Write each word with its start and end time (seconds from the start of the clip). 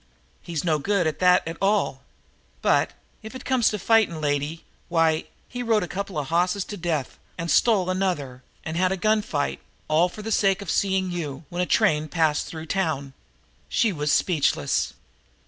He's 0.41 0.63
no 0.63 0.79
good 0.79 1.05
at 1.05 1.19
that 1.19 1.47
at 1.47 1.57
all. 1.61 2.01
But, 2.63 2.89
if 3.21 3.35
it 3.35 3.45
comes 3.45 3.69
to 3.69 3.77
fighting, 3.77 4.19
lady, 4.19 4.63
why, 4.89 5.25
he 5.47 5.61
rode 5.61 5.83
a 5.83 5.87
couple 5.87 6.17
of 6.17 6.29
hosses 6.29 6.65
to 6.69 6.75
death 6.77 7.19
and 7.37 7.51
stole 7.51 7.87
another 7.87 8.41
and 8.65 8.75
had 8.75 8.91
a 8.91 8.97
gunfight, 8.97 9.59
all 9.87 10.09
for 10.09 10.23
the 10.23 10.31
sake 10.31 10.59
of 10.63 10.71
seeing 10.71 11.11
you, 11.11 11.45
when 11.49 11.61
a 11.61 11.67
train 11.67 12.07
passed 12.09 12.47
through 12.47 12.63
a 12.63 12.65
town." 12.65 13.13
She 13.69 13.93
was 13.93 14.11
speechless. 14.11 14.95